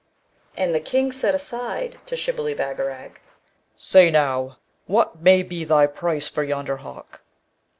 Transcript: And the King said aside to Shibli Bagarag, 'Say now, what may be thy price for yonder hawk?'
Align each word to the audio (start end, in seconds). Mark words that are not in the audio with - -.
And 0.57 0.73
the 0.73 0.79
King 0.79 1.11
said 1.11 1.35
aside 1.35 1.99
to 2.07 2.15
Shibli 2.15 2.55
Bagarag, 2.55 3.19
'Say 3.75 4.09
now, 4.09 4.57
what 4.87 5.21
may 5.21 5.43
be 5.43 5.63
thy 5.63 5.85
price 5.85 6.27
for 6.27 6.41
yonder 6.43 6.77
hawk?' 6.77 7.21